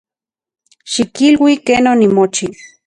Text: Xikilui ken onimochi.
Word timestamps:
Xikilui 0.91 1.53
ken 1.65 1.83
onimochi. 1.93 2.47